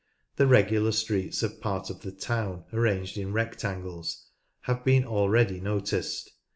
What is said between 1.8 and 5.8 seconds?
of the town, arranged in rectangles, have been already